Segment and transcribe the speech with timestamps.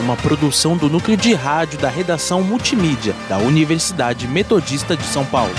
[0.00, 5.54] uma produção do núcleo de rádio da redação multimídia da Universidade Metodista de São Paulo.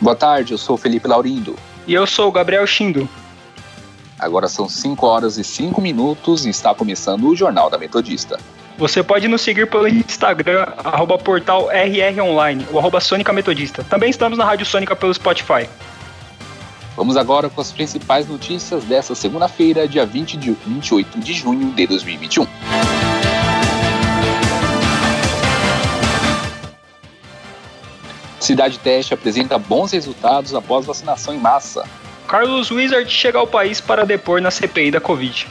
[0.00, 1.56] Boa tarde, eu sou Felipe Laurindo.
[1.86, 3.08] E eu sou o Gabriel Chindo.
[4.18, 8.38] Agora são 5 horas e 5 minutos e está começando o Jornal da Metodista.
[8.78, 13.84] Você pode nos seguir pelo Instagram, arroba portal RROnline, ou arroba Sônica Metodista.
[13.84, 15.68] Também estamos na Rádio Sônica pelo Spotify.
[16.96, 21.86] Vamos agora com as principais notícias dessa segunda-feira, dia 20 de, 28 de junho de
[21.86, 22.46] 2021.
[28.40, 31.84] Cidade Teste apresenta bons resultados após vacinação em massa.
[32.26, 35.46] Carlos Wizard chega ao país para depor na CPI da Covid.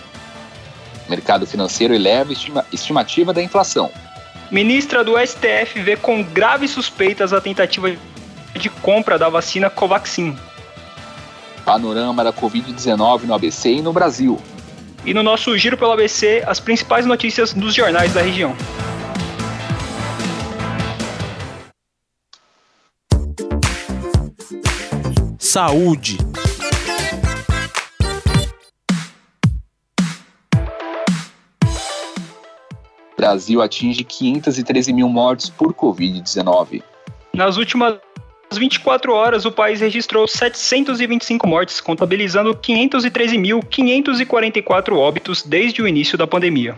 [1.07, 3.89] Mercado financeiro eleva estima estimativa da inflação.
[4.51, 7.95] Ministra do STF vê com graves suspeitas a tentativa
[8.55, 10.37] de compra da vacina Covaxin.
[11.69, 14.41] Panorama da Covid-19 no ABC e no Brasil.
[15.05, 18.55] E no nosso giro pelo ABC, as principais notícias dos jornais da região.
[25.37, 26.17] Saúde.
[33.15, 36.81] Brasil atinge 513 mil mortes por Covid-19.
[37.31, 37.99] Nas últimas
[38.57, 46.75] 24 horas, o país registrou 725 mortes, contabilizando 513.544 óbitos desde o início da pandemia.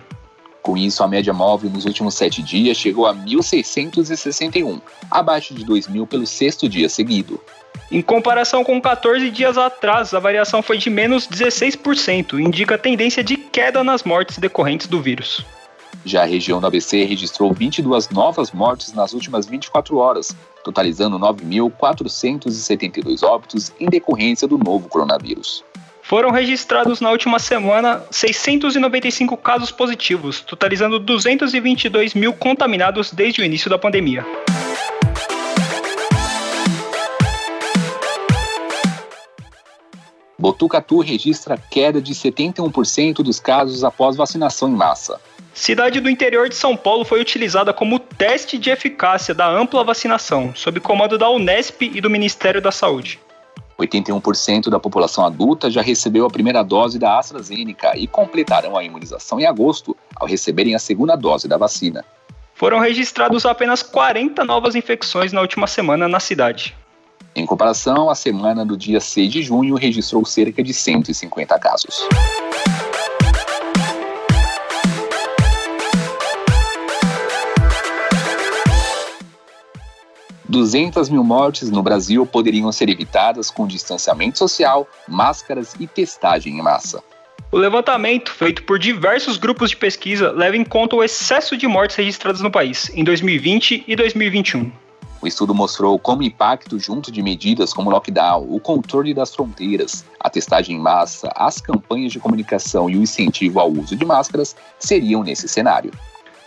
[0.62, 4.80] Com isso, a média móvel nos últimos sete dias chegou a 1.661,
[5.10, 7.42] abaixo de 2.000 pelo sexto dia seguido.
[7.92, 13.36] Em comparação com 14 dias atrás, a variação foi de menos 16%, indica tendência de
[13.36, 15.44] queda nas mortes decorrentes do vírus.
[16.04, 23.22] Já a região do ABC registrou 22 novas mortes nas últimas 24 horas, totalizando 9.472
[23.24, 25.64] óbitos em decorrência do novo coronavírus.
[26.02, 33.70] Foram registrados na última semana 695 casos positivos, totalizando 222 mil contaminados desde o início
[33.70, 34.26] da pandemia.
[40.38, 45.22] Botucatu registra queda de 71% dos casos após vacinação em massa.
[45.54, 50.54] Cidade do interior de São Paulo foi utilizada como teste de eficácia da ampla vacinação,
[50.56, 53.20] sob comando da Unesp e do Ministério da Saúde.
[53.78, 59.40] 81% da população adulta já recebeu a primeira dose da AstraZeneca e completarão a imunização
[59.40, 62.06] em agosto ao receberem a segunda dose da vacina.
[62.54, 66.76] Foram registrados apenas 40 novas infecções na última semana na cidade.
[67.36, 72.08] Em comparação, a semana do dia 6 de junho registrou cerca de 150 casos.
[80.52, 86.62] 200 mil mortes no Brasil poderiam ser evitadas com distanciamento social, máscaras e testagem em
[86.62, 87.02] massa.
[87.50, 91.96] O levantamento, feito por diversos grupos de pesquisa, leva em conta o excesso de mortes
[91.96, 94.70] registradas no país em 2020 e 2021.
[95.22, 100.04] O estudo mostrou como o impacto junto de medidas como lockdown, o controle das fronteiras,
[100.20, 104.56] a testagem em massa, as campanhas de comunicação e o incentivo ao uso de máscaras
[104.80, 105.92] seriam nesse cenário.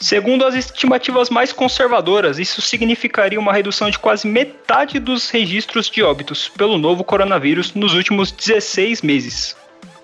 [0.01, 6.03] Segundo as estimativas mais conservadoras, isso significaria uma redução de quase metade dos registros de
[6.03, 9.57] óbitos pelo novo coronavírus nos últimos 16 meses.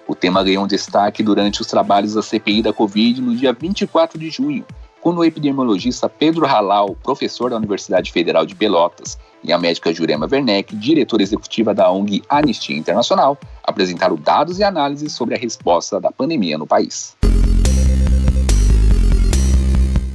[0.07, 4.19] O tema ganhou um destaque durante os trabalhos da CPI da Covid no dia 24
[4.19, 4.65] de junho,
[5.01, 10.29] quando o epidemiologista Pedro Halal, professor da Universidade Federal de Pelotas, e a médica Jurema
[10.31, 16.11] Werneck, diretora executiva da ONG Anistia Internacional, apresentaram dados e análises sobre a resposta da
[16.11, 17.17] pandemia no país.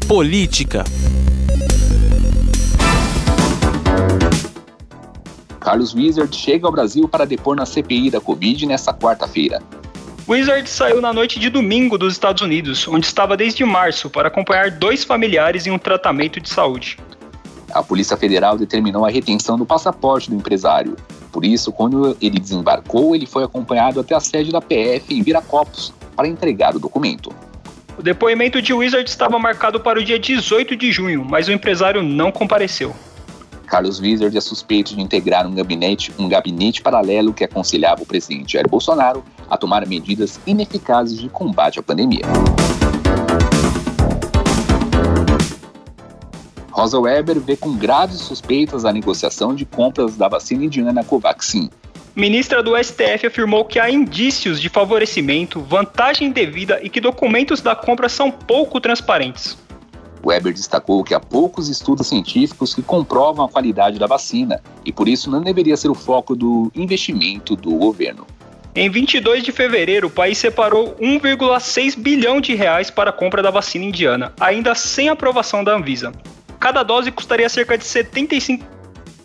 [0.08, 0.84] Política.
[5.60, 9.64] Carlos Wizard chega ao Brasil para depor na CPI da Covid nesta quarta-feira.
[10.28, 14.70] Wizard saiu na noite de domingo dos Estados Unidos, onde estava desde março, para acompanhar
[14.70, 17.00] dois familiares em um tratamento de saúde.
[17.74, 20.96] A Polícia Federal determinou a retenção do passaporte do empresário.
[21.32, 25.92] Por isso, quando ele desembarcou, ele foi acompanhado até a sede da PF em Viracopos
[26.16, 27.34] para entregar o documento.
[27.98, 32.04] O depoimento de Wizard estava marcado para o dia 18 de junho, mas o empresário
[32.04, 32.94] não compareceu.
[33.66, 38.54] Carlos Wizard é suspeito de integrar um gabinete, um gabinete paralelo que aconselhava o presidente
[38.54, 42.26] Jair Bolsonaro a tomar medidas ineficazes de combate à pandemia.
[46.70, 51.70] Rosa Weber vê com graves suspeitas a negociação de compras da vacina indiana na Covaxin.
[52.16, 57.76] Ministra do STF afirmou que há indícios de favorecimento, vantagem indevida e que documentos da
[57.76, 59.58] compra são pouco transparentes.
[60.26, 65.10] Weber destacou que há poucos estudos científicos que comprovam a qualidade da vacina e por
[65.10, 68.26] isso não deveria ser o foco do investimento do governo.
[68.74, 73.52] Em 22 de fevereiro, o país separou 1,6 bilhão de reais para a compra da
[73.52, 76.14] vacina indiana, ainda sem aprovação da Anvisa.
[76.62, 78.75] Cada dose custaria cerca de 75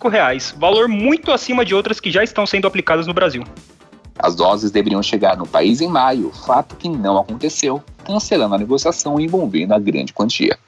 [0.08, 3.44] reais, valor muito acima de outras que já estão sendo aplicadas no Brasil.
[4.18, 9.18] As doses deveriam chegar no país em maio, fato que não aconteceu, cancelando a negociação
[9.18, 10.58] envolvendo a grande quantia.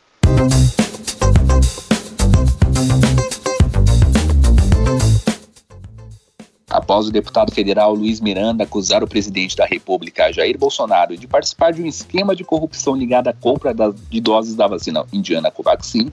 [6.73, 11.71] Após o deputado federal Luiz Miranda acusar o presidente da República, Jair Bolsonaro, de participar
[11.71, 13.75] de um esquema de corrupção ligado à compra
[14.09, 16.11] de doses da vacina indiana Covaxin,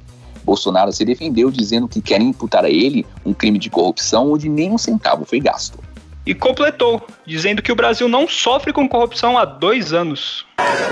[0.50, 4.72] Bolsonaro se defendeu dizendo que querem imputar a ele um crime de corrupção onde nem
[4.72, 5.78] um centavo foi gasto.
[6.25, 10.48] E completou, dizendo que o Brasil não sofre com corrupção há dois anos.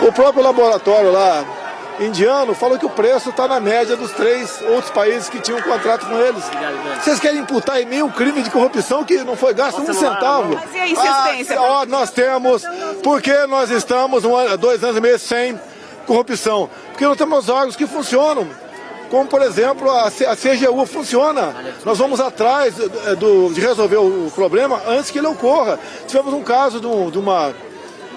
[0.07, 1.43] O próprio laboratório lá
[1.99, 6.05] indiano falou que o preço está na média dos três outros países que tinham contrato
[6.05, 6.43] com eles.
[7.01, 10.53] Vocês querem imputar em mim um crime de corrupção que não foi gasto um centavo?
[10.53, 11.59] Mas e a insistência?
[11.59, 12.61] Ah, ó, nós temos,
[13.01, 15.59] porque nós estamos um, dois anos e meio sem
[16.05, 16.69] corrupção?
[16.91, 18.47] Porque não temos órgãos que funcionam.
[19.09, 21.55] Como, por exemplo, a, CGU funciona.
[21.85, 22.75] Nós vamos atrás
[23.19, 25.79] do, de resolver o problema antes que ele ocorra.
[26.07, 27.53] Tivemos um caso de, uma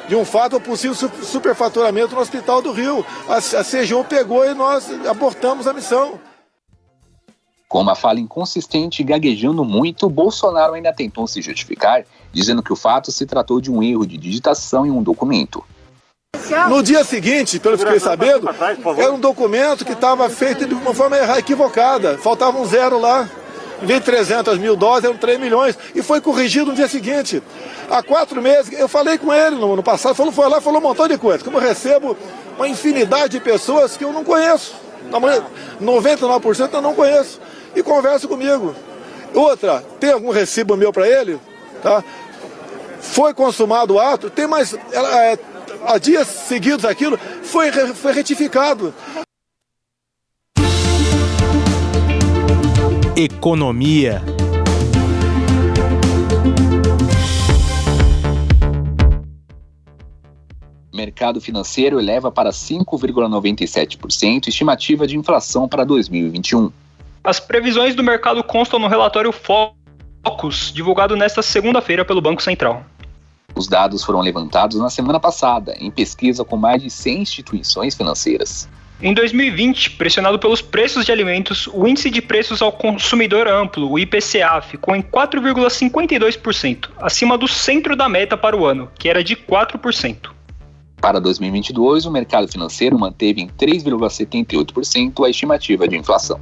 [0.08, 3.04] de um fato ou possível superfaturamento no Hospital do Rio.
[3.28, 6.18] A, a CGU pegou e nós abortamos a missão.
[7.68, 12.76] Com uma fala inconsistente e gaguejando muito, Bolsonaro ainda tentou se justificar, dizendo que o
[12.76, 15.64] fato se tratou de um erro de digitação em um documento.
[16.68, 18.48] No dia seguinte, pelo que fiquei sabendo,
[18.98, 22.18] era um documento que estava feito de uma forma equivocada.
[22.18, 23.28] Faltava um zero lá.
[23.82, 25.78] Em vez de 300 mil doses, eram 3 milhões.
[25.94, 27.42] E foi corrigido no dia seguinte.
[27.88, 30.82] Há quatro meses, eu falei com ele no, no passado, falou, foi lá falou um
[30.82, 31.42] montão de coisas.
[31.42, 32.16] Como eu recebo
[32.56, 34.74] uma infinidade de pessoas que eu não conheço.
[35.80, 37.40] 99% eu não conheço.
[37.74, 38.74] E conversa comigo.
[39.32, 41.40] Outra, tem algum recibo meu para ele?
[41.82, 42.02] Tá?
[43.00, 44.74] Foi consumado o ato, tem mais.
[44.74, 45.38] É,
[45.84, 48.94] há dias seguidos aquilo, foi, foi retificado.
[53.16, 54.22] Economia.
[60.92, 66.70] Mercado financeiro eleva para 5,97% estimativa de inflação para 2021.
[67.22, 72.84] As previsões do mercado constam no relatório Focus, divulgado nesta segunda-feira pelo Banco Central.
[73.54, 78.68] Os dados foram levantados na semana passada, em pesquisa com mais de 100 instituições financeiras.
[79.02, 83.98] Em 2020, pressionado pelos preços de alimentos, o índice de preços ao consumidor amplo, o
[83.98, 89.34] IPCA, ficou em 4,52%, acima do centro da meta para o ano, que era de
[89.34, 90.30] 4%.
[91.00, 96.38] Para 2022, o mercado financeiro manteve em 3,78% a estimativa de inflação.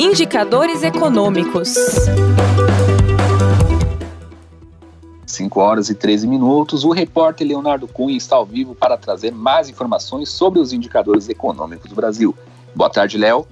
[0.00, 1.72] Indicadores econômicos.
[5.32, 9.68] 5 horas e 13 minutos, o repórter Leonardo Cunha está ao vivo para trazer mais
[9.68, 12.34] informações sobre os indicadores econômicos do Brasil.
[12.74, 13.46] Boa tarde, Léo.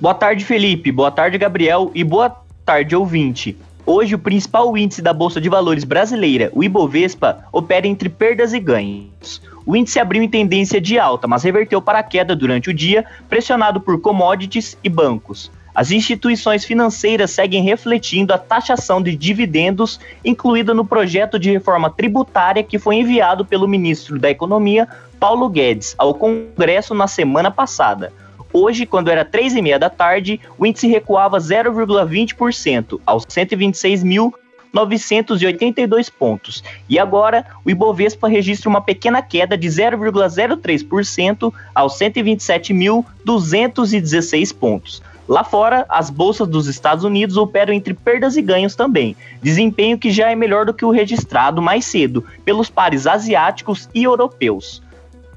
[0.00, 0.92] Boa tarde, Felipe.
[0.92, 1.90] Boa tarde, Gabriel.
[1.94, 2.34] E boa
[2.64, 3.56] tarde, ouvinte.
[3.86, 8.60] Hoje, o principal índice da Bolsa de Valores brasileira, o Ibovespa, opera entre perdas e
[8.60, 9.42] ganhos.
[9.66, 13.04] O índice abriu em tendência de alta, mas reverteu para a queda durante o dia,
[13.28, 15.50] pressionado por commodities e bancos.
[15.74, 22.62] As instituições financeiras seguem refletindo a taxação de dividendos incluída no projeto de reforma tributária
[22.62, 24.86] que foi enviado pelo ministro da Economia,
[25.18, 28.12] Paulo Guedes, ao Congresso na semana passada.
[28.52, 36.62] Hoje, quando era três e meia da tarde, o índice recuava 0,20% aos 126.982 pontos.
[36.88, 45.02] E agora, o Ibovespa registra uma pequena queda de 0,03% aos 127.216 pontos.
[45.26, 50.10] Lá fora, as bolsas dos Estados Unidos operam entre perdas e ganhos também, desempenho que
[50.10, 54.82] já é melhor do que o registrado mais cedo pelos pares asiáticos e europeus.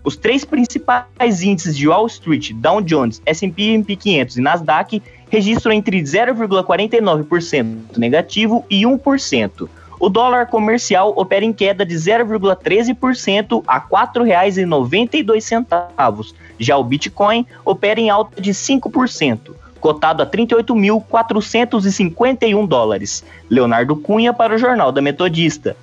[0.03, 6.01] Os três principais índices de Wall Street, Dow Jones, S&P 500 e Nasdaq registram entre
[6.01, 9.69] 0,49% negativo e 1%.
[9.99, 16.33] O dólar comercial opera em queda de 0,13% a R$ 4,92.
[16.59, 23.23] Já o Bitcoin opera em alta de 5%, cotado a 38.451 dólares.
[23.49, 25.77] Leonardo Cunha para o Jornal da Metodista.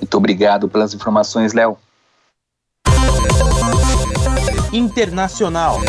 [0.00, 1.76] Muito obrigado pelas informações, Léo.
[4.72, 5.80] Internacional.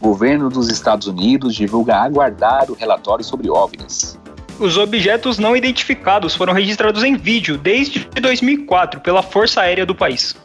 [0.00, 4.18] O governo dos Estados Unidos divulga aguardar o relatório sobre OVNIs.
[4.58, 10.36] Os objetos não identificados foram registrados em vídeo desde 2004 pela Força Aérea do país.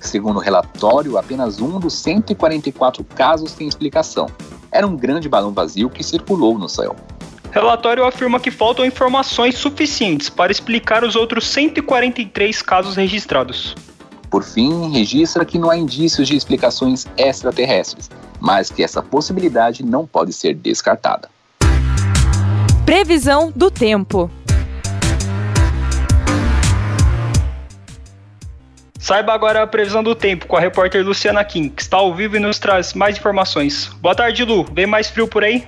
[0.00, 4.26] Segundo o relatório, apenas um dos 144 casos tem explicação.
[4.70, 6.94] Era um grande balão vazio que circulou no céu.
[7.50, 13.74] Relatório afirma que faltam informações suficientes para explicar os outros 143 casos registrados.
[14.30, 20.06] Por fim, registra que não há indícios de explicações extraterrestres, mas que essa possibilidade não
[20.06, 21.30] pode ser descartada.
[22.84, 24.30] Previsão do tempo.
[29.08, 32.36] Saiba agora a previsão do tempo com a repórter Luciana Kim, que está ao vivo
[32.36, 33.88] e nos traz mais informações.
[34.02, 34.66] Boa tarde, Lu.
[34.70, 35.66] Vem mais frio por aí?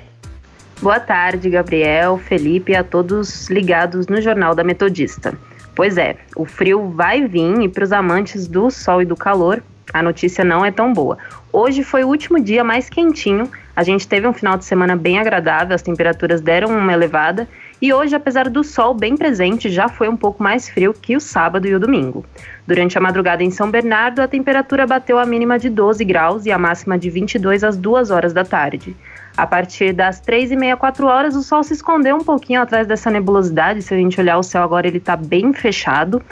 [0.82, 5.32] Boa tarde, Gabriel, Felipe e a todos ligados no Jornal da Metodista.
[5.74, 9.62] Pois é, o frio vai vir e para os amantes do sol e do calor,
[9.90, 11.16] a notícia não é tão boa.
[11.50, 15.18] Hoje foi o último dia mais quentinho, a gente teve um final de semana bem
[15.18, 17.48] agradável, as temperaturas deram uma elevada
[17.80, 21.20] e hoje, apesar do sol bem presente, já foi um pouco mais frio que o
[21.20, 22.24] sábado e o domingo.
[22.66, 26.52] Durante a madrugada em São Bernardo, a temperatura bateu a mínima de 12 graus e
[26.52, 28.94] a máxima de 22 às 2 horas da tarde.
[29.36, 32.86] A partir das 3 e meia, 4 horas, o sol se escondeu um pouquinho atrás
[32.86, 33.80] dessa nebulosidade.
[33.80, 36.22] Se a gente olhar o céu agora, ele está bem fechado.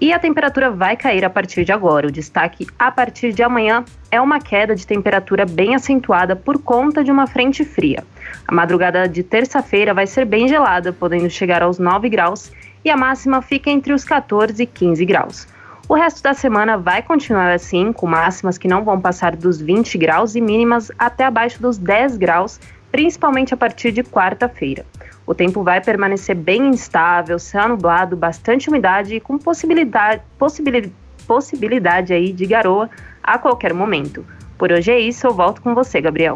[0.00, 2.06] E a temperatura vai cair a partir de agora.
[2.06, 7.04] O destaque a partir de amanhã é uma queda de temperatura bem acentuada por conta
[7.04, 8.02] de uma frente fria.
[8.48, 12.50] A madrugada de terça-feira vai ser bem gelada, podendo chegar aos 9 graus,
[12.82, 15.46] e a máxima fica entre os 14 e 15 graus.
[15.86, 19.98] O resto da semana vai continuar assim, com máximas que não vão passar dos 20
[19.98, 22.58] graus e mínimas até abaixo dos 10 graus,
[22.90, 24.86] principalmente a partir de quarta-feira.
[25.30, 30.92] O tempo vai permanecer bem instável, céu nublado, bastante umidade e com possibilidade, possibilidade,
[31.24, 32.90] possibilidade aí de garoa
[33.22, 34.26] a qualquer momento.
[34.58, 36.34] Por hoje é isso, eu volto com você, Gabriel.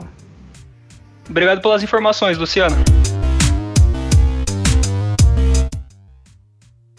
[1.28, 2.76] Obrigado pelas informações, Luciana.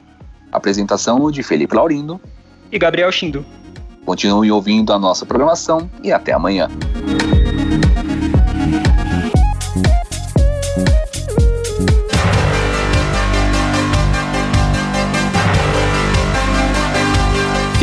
[0.51, 2.19] Apresentação de Felipe Laurindo
[2.71, 3.45] e Gabriel Chindo.
[4.05, 6.69] Continue ouvindo a nossa programação e até amanhã.